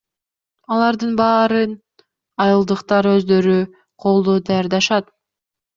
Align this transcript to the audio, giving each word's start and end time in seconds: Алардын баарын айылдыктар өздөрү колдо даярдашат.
Алардын 0.75 1.11
баарын 1.19 1.75
айылдыктар 2.47 3.13
өздөрү 3.13 3.61
колдо 4.07 4.39
даярдашат. 4.51 5.17